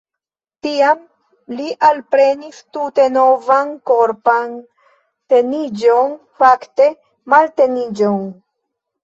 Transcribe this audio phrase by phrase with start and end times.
[0.67, 1.01] Tiam
[1.57, 4.57] li alprenis tute novan korpan
[5.35, 6.89] teniĝon– fakte
[7.37, 8.27] malteniĝon.